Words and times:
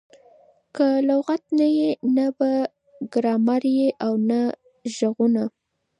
که 0.75 0.87
لغت 1.09 1.43
نه 1.59 1.67
يي؛ 1.77 1.89
نه 2.15 2.25
به 2.37 2.51
ګرامر 3.13 3.63
يي 3.77 3.89
او 4.05 4.13
نه 4.29 4.39
ږغونه. 4.95 5.43